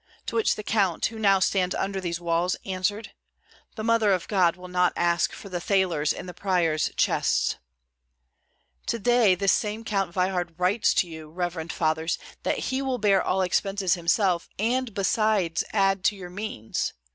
to 0.25 0.35
which 0.35 0.55
the 0.55 0.63
count, 0.63 1.05
who 1.05 1.19
now 1.19 1.37
stands 1.37 1.75
under 1.75 2.01
these 2.01 2.19
walls, 2.19 2.55
answered, 2.65 3.11
'The 3.75 3.83
Mother 3.83 4.11
of 4.13 4.27
God 4.27 4.55
will 4.55 4.67
not 4.67 4.93
ask 4.95 5.31
for 5.31 5.47
the 5.47 5.61
thalers 5.61 6.11
in 6.11 6.25
the 6.25 6.33
priors' 6.33 6.89
chests.' 6.97 7.57
To 8.87 8.97
day 8.97 9.35
this 9.35 9.51
same 9.51 9.83
Count 9.83 10.11
Veyhard 10.11 10.55
writes 10.59 10.95
to 10.95 11.07
you, 11.07 11.29
reverend 11.29 11.71
fathers, 11.71 12.17
that 12.41 12.57
he 12.57 12.81
will 12.81 12.97
bear 12.97 13.21
all 13.21 13.43
expenses 13.43 13.93
himself, 13.93 14.49
and 14.57 14.95
besides 14.95 15.63
add 15.71 16.03
to 16.05 16.15
your 16.15 16.31
means. 16.31 16.93